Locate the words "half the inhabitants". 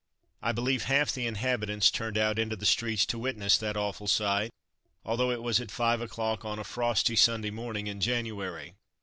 0.85-1.91